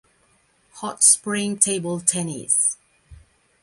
Hot 0.77 1.03
Spring 1.03 1.59
Table 1.59 1.99
Tennis!! 1.99 2.75